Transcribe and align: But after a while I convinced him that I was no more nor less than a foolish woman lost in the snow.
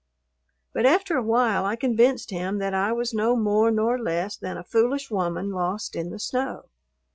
But 0.73 0.87
after 0.87 1.15
a 1.15 1.21
while 1.21 1.63
I 1.63 1.75
convinced 1.75 2.31
him 2.31 2.57
that 2.57 2.73
I 2.73 2.91
was 2.91 3.13
no 3.13 3.35
more 3.35 3.69
nor 3.69 3.99
less 3.99 4.35
than 4.35 4.57
a 4.57 4.63
foolish 4.63 5.11
woman 5.11 5.51
lost 5.51 5.95
in 5.95 6.09
the 6.09 6.17
snow. 6.17 6.69